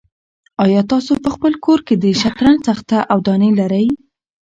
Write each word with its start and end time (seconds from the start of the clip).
آیا 0.63 0.81
تاسو 0.91 1.11
په 1.23 1.29
خپل 1.35 1.53
کور 1.65 1.79
کې 1.87 1.95
د 1.97 2.05
شطرنج 2.21 2.59
تخته 2.67 2.97
او 3.11 3.17
دانې 3.27 3.51
لرئ؟ 3.59 3.87